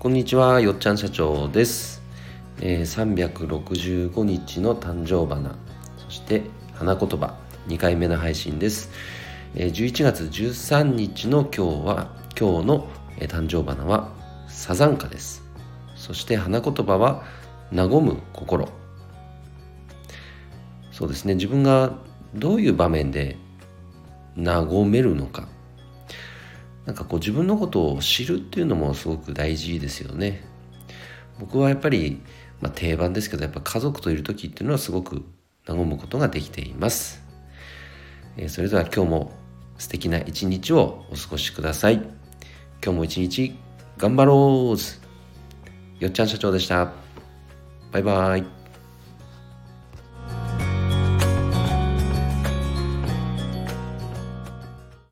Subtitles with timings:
[0.00, 2.00] こんにちは、よっちゃん社長です。
[2.60, 5.56] えー、365日の誕生花、
[5.96, 6.42] そして
[6.72, 7.34] 花言葉、
[7.66, 8.90] 2回目の配信です。
[9.56, 12.88] えー、11月13日の今日は、今日の、
[13.18, 14.12] えー誕生花は
[14.46, 15.42] サザンカです。
[15.96, 17.24] そして花言葉は、
[17.74, 18.68] 和む心。
[20.92, 21.92] そうですね、自分が
[22.36, 23.36] どういう場面で
[24.36, 25.48] 和めるのか。
[26.88, 30.42] なんかこう自分のことを知るっていうのもすごく大事ですよね。
[31.38, 32.22] 僕はやっぱり、
[32.62, 35.22] まあ、定番ですけどやっぱ家族といる時っていうのはすごく
[35.66, 37.22] 和むことができています。
[38.38, 39.32] えーそれでは今日も
[39.76, 41.96] 素敵な一日をお過ごしください。
[42.82, 43.54] 今日も一日
[43.98, 46.90] 頑張ろうよっちゃん社長でした。
[47.92, 48.57] バイバイ。